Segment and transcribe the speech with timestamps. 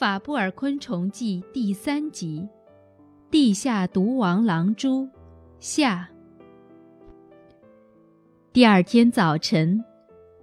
[0.00, 2.48] 法布尔昆虫记》第三集
[3.30, 5.02] 《地下毒王狼蛛》
[5.58, 6.08] 下。
[8.50, 9.84] 第二天早晨，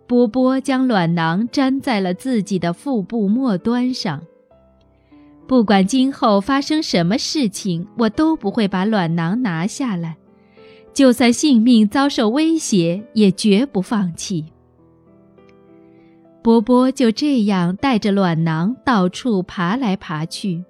[0.05, 4.21] 波波将卵囊粘在了自己的腹部末端上。
[5.47, 10.17] 不管今后发生什么事情，我都不会把卵囊拿下来，
[10.93, 14.53] 就算性命遭受威胁，也绝不放弃。
[16.47, 20.63] 波波就这样带着卵囊到处爬来爬去。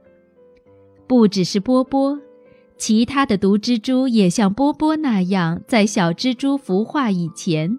[1.05, 2.19] 不只是波波，
[2.79, 7.77] 其他的毒蜘蛛也像波波那样，在小蜘蛛孵化以前，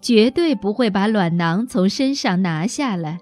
[0.00, 3.20] 绝对不会把卵囊从身上拿下来。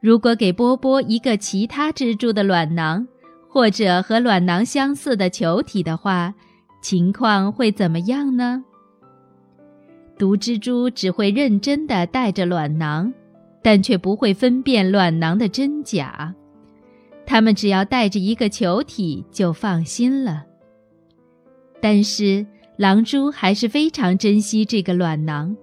[0.00, 3.06] 如果给波波一个其他蜘蛛的卵囊，
[3.48, 6.34] 或者和卵囊相似的球体的话，
[6.82, 8.64] 情况会怎么样呢？
[10.20, 13.10] 毒蜘蛛只会认真地带着卵囊，
[13.62, 16.34] 但却不会分辨卵囊的真假。
[17.24, 20.44] 它们只要带着一个球体就放心了。
[21.80, 22.46] 但是
[22.76, 25.56] 狼蛛还是非常珍惜这个卵囊，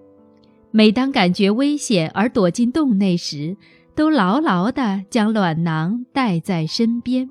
[0.71, 3.55] 每当感觉危险而躲进洞内时，
[3.93, 7.29] 都牢牢地将卵囊带在身边。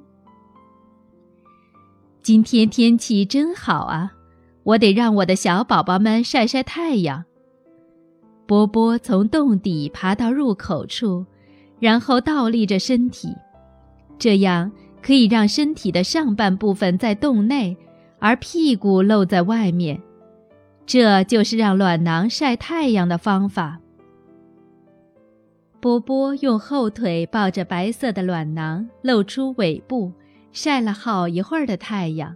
[2.23, 4.13] 今天天气真好啊！
[4.67, 7.25] 我得让我的小宝宝们晒晒太阳。
[8.47, 11.25] 波波从洞底爬到入口处，
[11.79, 13.33] 然后倒立着身体，
[14.19, 17.77] 这样可以让身体的上半部分在洞内，
[18.19, 20.03] 而屁股露在外面。
[20.85, 23.79] 这就是让卵囊晒太阳的方法。
[25.81, 30.13] 波波用后腿抱着白色的卵囊，露出尾部，
[30.51, 32.35] 晒了好一会儿的太阳。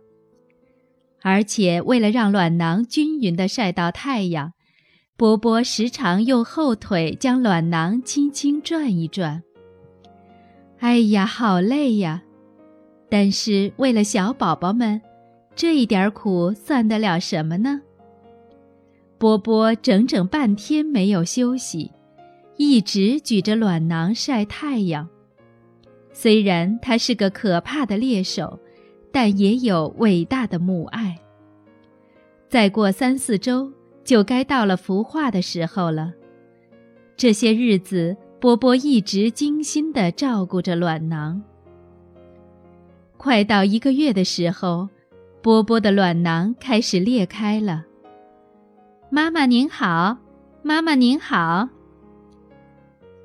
[1.22, 4.54] 而且，为了让卵囊均匀地晒到太阳，
[5.16, 9.42] 波波时常用后腿将卵囊轻轻转一转。
[10.78, 12.22] 哎呀，好累呀！
[13.10, 15.02] 但是为了小宝宝们，
[15.54, 17.82] 这一点苦算得了什么呢？
[19.18, 21.92] 波波整整半天没有休息，
[22.56, 25.06] 一直举着卵囊晒太阳。
[26.14, 28.58] 虽然他是个可怕的猎手。
[29.12, 31.16] 但也有伟大的母爱。
[32.48, 33.72] 再过三四周，
[34.04, 36.12] 就该到了孵化的时候了。
[37.16, 41.42] 这些日子，波波一直精心地照顾着卵囊。
[43.16, 44.88] 快到一个月的时候，
[45.42, 47.84] 波波的卵囊开始裂开了。
[49.10, 50.16] 妈妈您好，
[50.62, 51.68] 妈妈您好。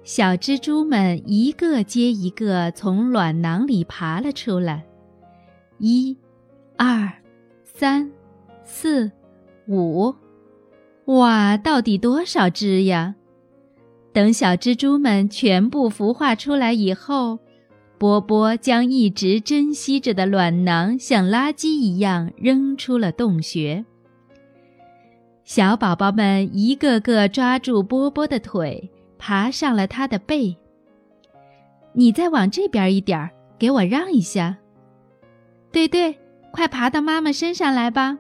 [0.03, 4.84] 小蜘蛛们一个接一个从卵囊里爬了出来。
[5.78, 6.18] 一、
[6.78, 7.12] 二、
[7.63, 8.09] 三、
[8.63, 9.12] 四、
[9.68, 10.13] 五，
[11.06, 11.58] 哇！
[11.58, 13.16] 到底多少只呀？
[14.13, 17.40] 等小蜘蛛们全部孵化出来以后，
[17.97, 23.84] 波波将一直珍惜着的卵囊像垃圾一样扔出了洞穴。
[25.44, 30.56] 小宝宝们一个个抓住波波的腿，爬上了他的背。
[31.92, 34.57] 你再往这边一点儿，给我让一下。
[35.75, 36.18] 对对，
[36.52, 38.18] 快爬到妈妈身上来吧！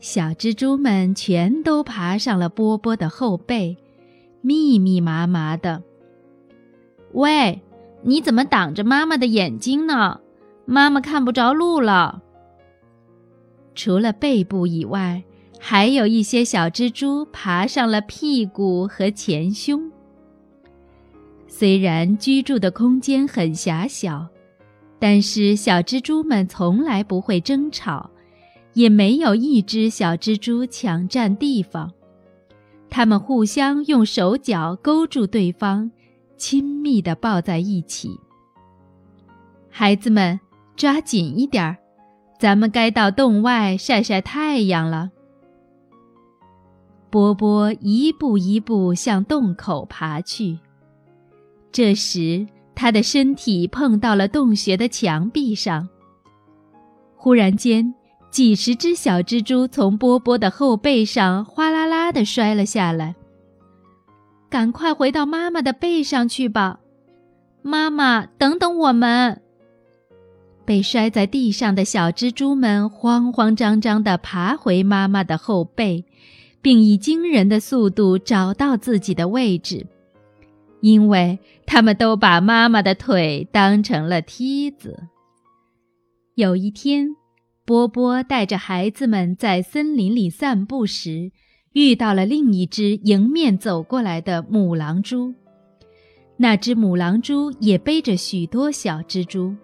[0.00, 3.76] 小蜘蛛们全都爬上了波波的后背，
[4.40, 5.82] 密密麻麻的。
[7.12, 7.60] 喂，
[8.00, 10.18] 你怎么挡着妈妈的眼睛呢？
[10.64, 12.22] 妈妈看不着路了。
[13.74, 15.22] 除了背部以外，
[15.60, 19.92] 还有一些小蜘蛛爬上了屁股和前胸。
[21.46, 24.26] 虽然居住的空间很狭小。
[24.98, 28.10] 但是小蜘蛛们从来不会争吵，
[28.72, 31.92] 也没有一只小蜘蛛抢占地方。
[32.88, 35.90] 它们互相用手脚勾住对方，
[36.36, 38.18] 亲密地抱在一起。
[39.68, 40.40] 孩子们，
[40.76, 41.76] 抓紧一点儿，
[42.38, 45.10] 咱们该到洞外晒晒太阳了。
[47.10, 50.58] 波波一步一步向洞口爬去，
[51.70, 52.46] 这时。
[52.76, 55.88] 他的身体碰到了洞穴的墙壁上。
[57.16, 57.92] 忽然间，
[58.30, 63.16] 几十只小蜘蛛从波波的后背上哗啦啦地摔了下来。
[64.48, 66.78] 赶快回到妈妈的背上去吧，
[67.62, 69.42] 妈妈，等等我们！
[70.64, 76.04] 被摔在地上的小蜘蛛们慌慌张张地爬回妈妈的后背，
[76.60, 79.86] 并以惊人的速度找到自己的位置。
[80.80, 85.04] 因为他们都把妈妈的腿当成了梯子。
[86.34, 87.08] 有一天，
[87.64, 91.32] 波波带着孩子们在森林里散步时，
[91.72, 95.34] 遇到了另一只迎面走过来的母狼蛛。
[96.36, 99.56] 那只母狼蛛也背着许多小蜘蛛。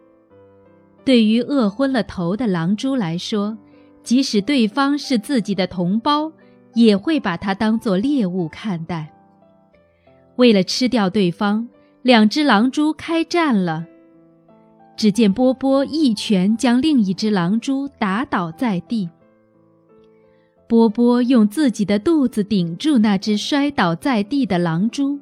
[1.04, 3.58] 对于饿昏了头的狼蛛来说，
[4.02, 6.32] 即使对方是自己的同胞，
[6.74, 9.12] 也会把它当作猎物看待。
[10.36, 11.68] 为了吃掉对方，
[12.02, 13.86] 两只狼蛛开战了。
[14.96, 19.08] 只见波波一拳将另一只狼蛛打倒在地。
[20.68, 25.18] 波波用自己的肚子顶住那只摔倒在地的狼蛛，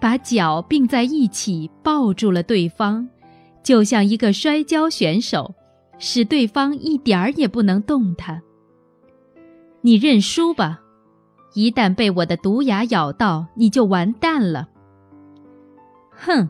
[0.00, 3.08] 把脚并在一起抱住了对方，
[3.62, 5.54] 就像一个摔跤选手，
[5.98, 8.42] 使对方一点儿也不能动弹。
[9.80, 10.80] 你认输吧，
[11.58, 14.68] 一旦被我的毒牙咬到，你就完蛋了。
[16.10, 16.48] 哼，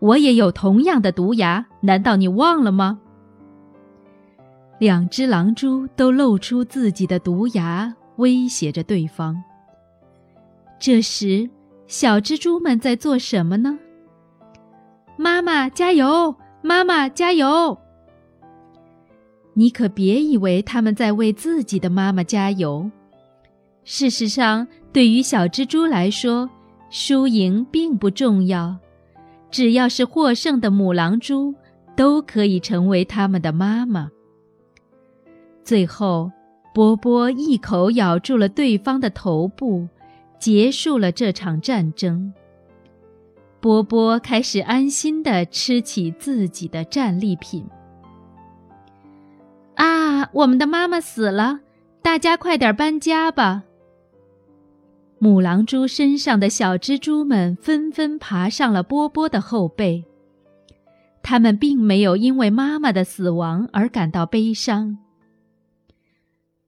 [0.00, 2.98] 我也有同样的毒牙，难道你忘了吗？
[4.80, 9.40] 两只狼蛛都露出自己的毒牙，威胁着对方。
[10.80, 11.48] 这时，
[11.86, 13.78] 小蜘蛛们在做什么呢？
[15.16, 16.34] 妈妈加油！
[16.60, 17.78] 妈妈加油！
[19.54, 22.90] 你可别以为他们在为自己的妈妈加油。
[23.84, 26.48] 事实上，对于小蜘蛛来说，
[26.90, 28.76] 输赢并不重要，
[29.50, 31.54] 只要是获胜的母狼蛛，
[31.96, 34.10] 都可以成为他们的妈妈。
[35.64, 36.30] 最后，
[36.72, 39.88] 波波一口咬住了对方的头部，
[40.38, 42.32] 结束了这场战争。
[43.60, 47.64] 波波开始安心地吃起自己的战利品。
[49.74, 51.60] 啊，我们的妈妈死了！
[52.02, 53.64] 大家快点搬家吧！
[55.22, 60.02] 母狼蛛身上的小蜘蛛们纷纷爬上了波波的后背。
[61.22, 64.96] 它们并没有因为妈妈的死亡而感到悲伤。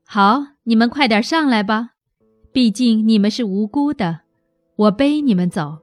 [0.05, 1.93] 好，你们快点上来吧，
[2.53, 4.21] 毕竟你们是无辜的，
[4.77, 5.79] 我背你们走。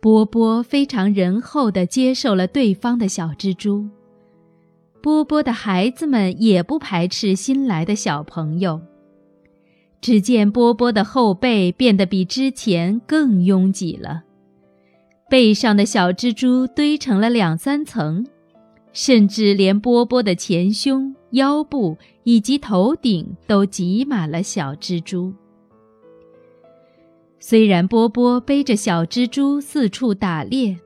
[0.00, 3.88] 波波非常仁厚地接受了对方的小蜘蛛。
[5.02, 8.80] 波波的孩子们也不排斥新来的小朋友。
[10.00, 14.22] 只见波波的后背变得比之前更拥挤了，
[15.28, 18.26] 背上的小蜘蛛堆成了两三层。
[18.92, 25.32] 甚至连波波的前胸、腰部以及头顶都挤满了小蜘蛛。
[27.38, 30.76] 虽然波波背着小蜘蛛四处打猎，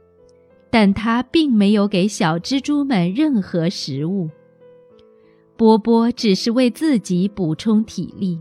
[0.69, 4.29] 但他并没有给小蜘蛛们任何食物。
[5.57, 8.39] 波波只是为自己补充体力。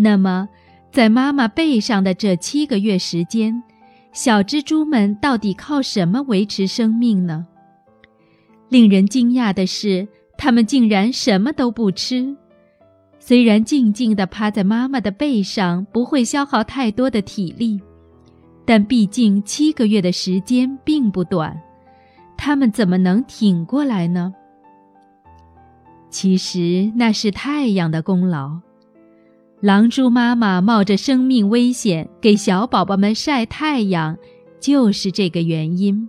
[0.00, 0.48] 那么，
[0.92, 3.60] 在妈妈背上的这七个月时间，
[4.12, 7.44] 小蜘蛛们到底靠什么维持生命呢？
[8.68, 10.06] 令人惊讶的是，
[10.36, 12.36] 它们竟然什么都不吃。
[13.18, 17.80] 虽然静静地趴在妈妈的背上不会消耗太多的体力，
[18.64, 21.60] 但毕竟七个月的时间并不短，
[22.36, 24.32] 它们怎么能挺过来呢？
[26.08, 28.60] 其实那是太阳的功劳。
[29.60, 34.16] 狼蛛妈妈冒着生命危险给小宝宝们晒太阳，
[34.60, 36.08] 就是这个原因。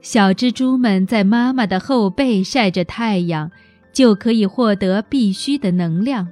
[0.00, 3.50] 小蜘蛛们在妈妈的后背晒着太阳，
[3.92, 6.26] 就可以获得必需的能量。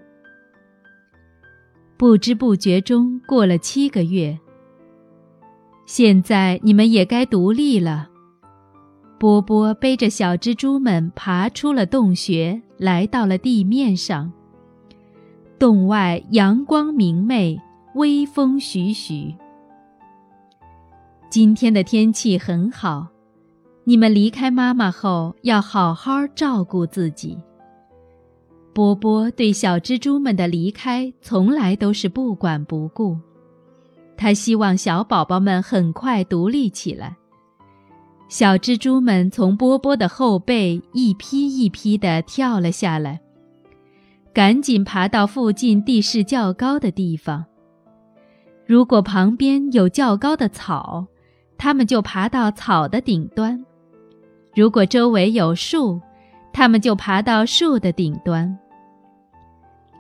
[1.99, 4.39] 不知不觉中过了七个月，
[5.85, 8.09] 现在你们也该独立了。
[9.19, 14.33] 波波背着小蜘蛛们爬出了洞穴，来到了地面上。
[15.59, 17.61] 洞外阳光明媚，
[17.95, 19.35] 微风徐徐。
[21.31, 23.07] 今天的天气很好。
[23.85, 27.39] 你们离开妈妈后，要好好照顾自己。
[28.73, 33.17] 波波对小蜘蛛们的离开从来都是不管不顾，
[34.17, 37.17] 他希望小宝宝们很快独立起来。
[38.29, 43.21] 小蜘蛛们从波波的后背一批一批地跳了下来，
[44.35, 47.45] 赶紧爬到附近地势较高的地方。
[48.67, 51.07] 如果旁边有较高的草，
[51.57, 53.65] 它们就爬到草的顶端。
[54.57, 56.01] 如果周围有树，
[56.53, 58.59] 它们就爬到树的顶端。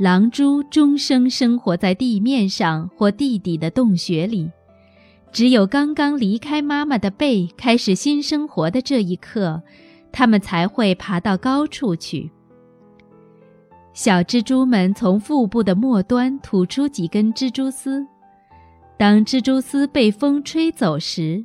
[0.01, 4.51] 狼蛛终生生活在地面上或地底的洞穴里，
[5.31, 9.63] 只有刚刚离开妈妈的背，开始新生活的这一刻，
[10.11, 12.33] 它们才会爬到高处去。
[13.95, 18.05] 小蜘蛛们从腹部的末端吐出几根蜘蛛丝，
[18.99, 21.45] 当蜘蛛丝被风吹走时。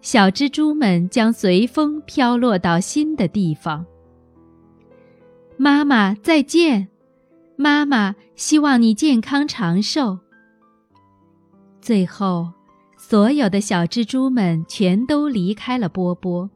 [0.00, 3.84] 小蜘蛛们将随风飘落到新的地方。
[5.56, 6.86] 妈妈再见，
[7.56, 10.20] 妈妈希望你健康长寿。
[11.80, 12.52] 最后，
[12.96, 16.48] 所有的小蜘蛛们全都离开了波波。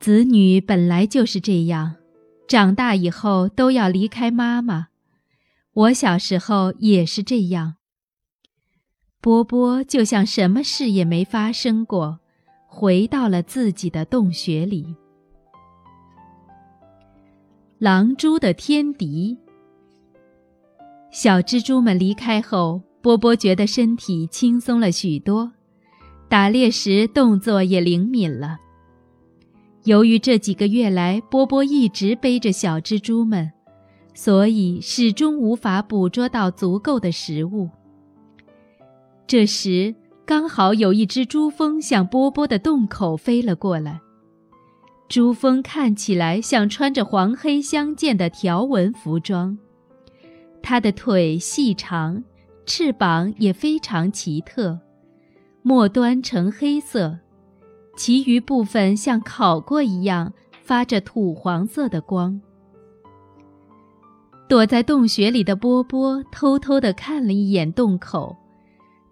[0.00, 1.94] 子女本来就是这样，
[2.46, 4.88] 长大以后都要离开妈妈。
[5.72, 7.76] 我小时候也是这样。
[9.20, 12.20] 波波就像什么事也没发生过，
[12.66, 14.96] 回到了自己的洞穴里。
[17.78, 19.38] 狼蛛的天敌。
[21.10, 25.52] 小蜘蛛们离开后，波波觉得身体轻松了许多，
[26.28, 28.58] 打猎时动作也灵敏了。
[29.84, 33.50] 由于这几个月来，波波一直背着小蜘蛛们。
[34.14, 37.70] 所以始终无法捕捉到足够的食物。
[39.26, 39.94] 这时，
[40.26, 44.00] 刚好有一只珠蜂向波波的洞口飞了过来。
[45.08, 49.56] 珠蜂看起来像穿着黄黑相间的条纹服装，
[50.62, 52.22] 它的腿细长，
[52.66, 54.78] 翅膀也非常奇特，
[55.62, 57.18] 末端呈黑色，
[57.96, 60.32] 其余部分像烤过一样
[60.62, 62.40] 发着土黄色的光。
[64.48, 68.36] 躲在洞穴里的波波偷偷地看了一眼洞口，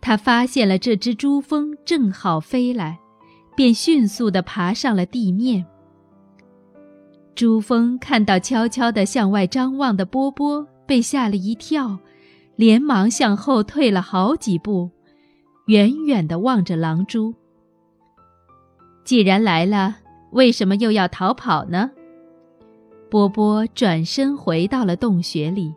[0.00, 2.99] 他发现了这只珠蜂正好飞来，
[3.56, 5.64] 便迅速地爬上了地面。
[7.34, 11.99] 珠蜂看到悄悄地向外张望的波波，被吓了一跳，
[12.56, 14.90] 连忙向后退了好几步，
[15.66, 17.34] 远远地望着狼蛛。
[19.04, 19.97] 既然来了，
[20.30, 21.90] 为什么又要逃跑呢？
[23.11, 25.75] 波波转身回到了洞穴里，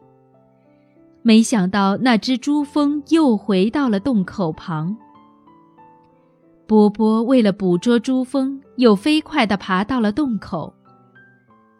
[1.24, 4.96] 没想到那只珠蜂又回到了洞口旁。
[6.68, 10.74] 波波为了捕捉珠蜂，又飞快地爬到了洞口。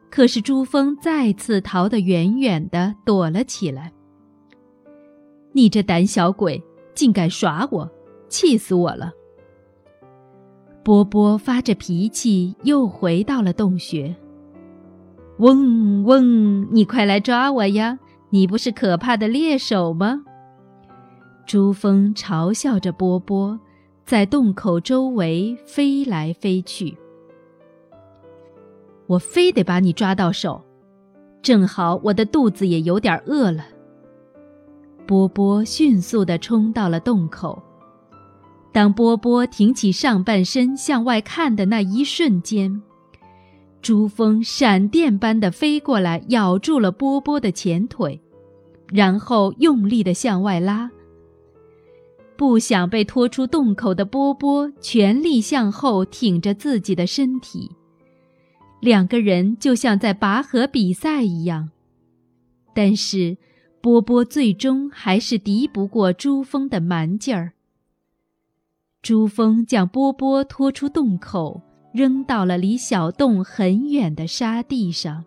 [0.10, 3.92] 可是珠蜂再次逃得远远的，躲了起来。
[5.52, 6.62] 你这胆小鬼，
[6.96, 7.90] 竟敢耍我，
[8.28, 9.12] 气死我了！
[10.84, 14.14] 波波发着脾气，又回到了洞穴。
[15.38, 17.98] 嗡嗡，你快来抓我呀！
[18.30, 20.24] 你不是可怕的猎手吗？
[21.46, 23.58] 珠峰嘲笑着波波，
[24.06, 26.98] 在洞口周围飞来飞去。
[29.08, 30.62] 我非得把你抓到手，
[31.42, 33.64] 正好我的肚子也有点饿了。
[35.06, 37.62] 波波迅速地冲到了洞口。
[38.74, 42.82] 当波波挺起上半身向外看的那一瞬间。
[43.84, 48.20] 珠峰闪电般的飞过来，咬住了波波的前腿，
[48.92, 50.90] 然后用力的向外拉。
[52.36, 57.70] 不想被拖出洞口的波波全力向后挺着自己的身体，
[58.80, 61.70] 两个人就像在拔河比赛一样。
[62.74, 63.38] 但是，
[63.82, 67.54] 波波最终还是敌不过珠峰的蛮劲儿。
[69.04, 71.62] 珠峰将波波拖出洞口。
[71.94, 75.26] 扔到了离小洞很远的沙地上。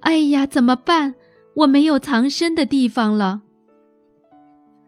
[0.00, 1.14] 哎呀，怎么办？
[1.54, 3.42] 我没有藏身的地方了。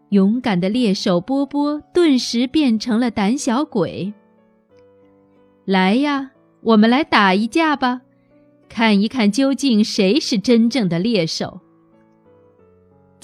[0.09, 4.13] 勇敢的猎手波波顿时变成了胆小鬼。
[5.63, 8.01] 来呀，我们来打一架吧，
[8.67, 11.61] 看一看究竟谁是真正的猎手。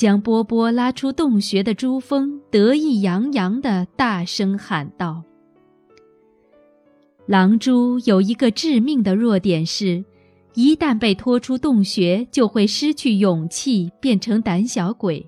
[0.01, 5.22] 将波波拉出洞穴的珠峰得意洋洋地大声喊道。
[7.27, 10.03] 狼蛛有一个致命的弱点是，
[10.55, 15.24] 一旦被拖出洞穴，就会失去勇气，变成胆小鬼。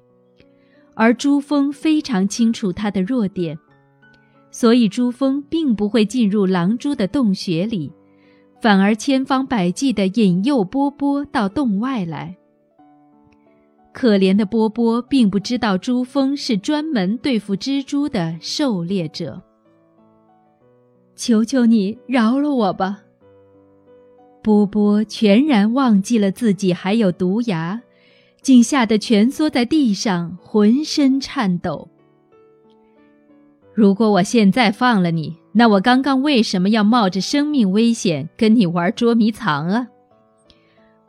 [0.96, 3.56] 而珠峰非常清楚它的弱点，
[4.50, 7.92] 所以珠峰并不会进入狼蛛的洞穴里，
[8.60, 12.36] 反而千方百计地引诱波波到洞外来。
[13.94, 19.42] 可怜的波波并不知道珠蜂是专门对付蜘蛛的狩猎者。
[21.16, 23.02] 求求你饶了我吧！
[24.42, 27.82] 波波全然忘记了自己还有毒牙，
[28.42, 31.88] 竟吓得蜷缩在地上，浑身颤抖。
[33.74, 39.88] 如果我现在放了你，那我刚刚为什么要冒着生命危险跟你玩捉迷藏啊？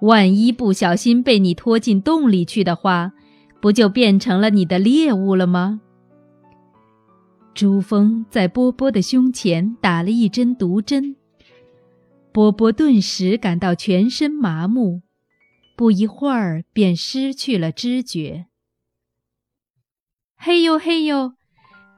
[0.05, 3.13] 万一不小心被你拖进洞里去的话，
[3.61, 5.81] 不就变成了你的猎物了吗？
[7.55, 11.17] 珠峰在波波的胸前打了一针毒针，
[12.33, 15.01] 波波顿时感到全身麻木，
[15.75, 18.47] 不一会儿便失去了知觉。
[20.37, 21.33] 嘿呦嘿呦，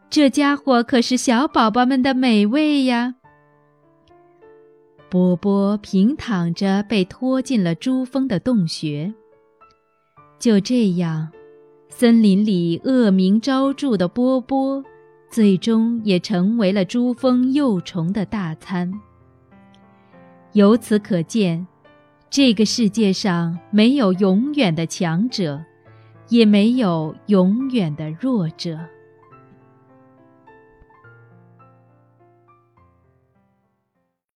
[0.09, 3.17] 这家伙可是小宝宝们的美味呀！
[5.17, 9.15] 波波平躺着被拖进了珠峰的洞穴，
[10.39, 11.31] 就这样，
[11.89, 14.85] 森林里恶名昭著的波波，
[15.31, 18.93] 最终也成为了珠峰幼虫的大餐。
[20.53, 21.67] 由此可见，
[22.29, 25.65] 这个世界上没有永远的强者，
[26.29, 28.79] 也没有永远的弱者。